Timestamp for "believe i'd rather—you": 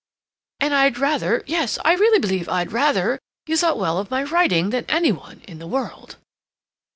2.17-3.55